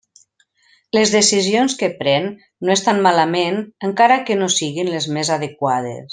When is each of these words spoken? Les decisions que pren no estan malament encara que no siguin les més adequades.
Les 0.97 1.11
decisions 1.15 1.75
que 1.81 1.89
pren 1.99 2.25
no 2.69 2.73
estan 2.77 3.03
malament 3.09 3.61
encara 3.91 4.19
que 4.31 4.39
no 4.43 4.49
siguin 4.57 4.91
les 4.97 5.11
més 5.19 5.35
adequades. 5.39 6.05